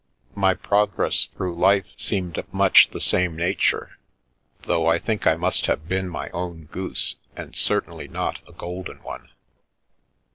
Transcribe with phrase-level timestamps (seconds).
[0.33, 3.99] My progress through life seemed of m The Milky Way the same nature,
[4.63, 9.03] though I think I must have been my own goose, and certainly not a golden
[9.03, 9.29] one.